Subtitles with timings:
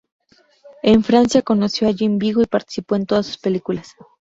[0.81, 3.93] En Francia conoció a Jean Vigo, y participó en todas sus películas.